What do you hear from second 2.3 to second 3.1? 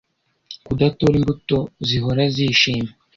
zishima